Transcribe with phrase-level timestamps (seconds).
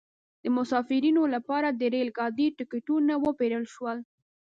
[0.43, 3.97] د مسافرینو لپاره د ریل ګاډي ټکټونه وپیرل شول.